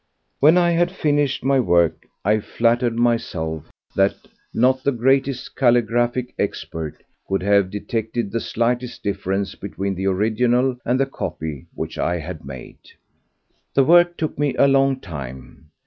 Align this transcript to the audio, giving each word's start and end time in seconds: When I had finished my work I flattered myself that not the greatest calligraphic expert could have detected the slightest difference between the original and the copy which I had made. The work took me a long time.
When 0.39 0.57
I 0.57 0.71
had 0.71 0.89
finished 0.91 1.43
my 1.43 1.59
work 1.59 2.07
I 2.25 2.39
flattered 2.39 2.95
myself 2.95 3.69
that 3.95 4.15
not 4.51 4.83
the 4.83 4.91
greatest 4.91 5.55
calligraphic 5.55 6.33
expert 6.39 7.03
could 7.29 7.43
have 7.43 7.69
detected 7.69 8.31
the 8.31 8.39
slightest 8.39 9.03
difference 9.03 9.53
between 9.53 9.93
the 9.93 10.07
original 10.07 10.79
and 10.85 10.99
the 10.99 11.05
copy 11.05 11.67
which 11.75 11.99
I 11.99 12.17
had 12.17 12.43
made. 12.43 12.79
The 13.75 13.83
work 13.83 14.17
took 14.17 14.39
me 14.39 14.55
a 14.55 14.67
long 14.67 14.99
time. 14.99 15.69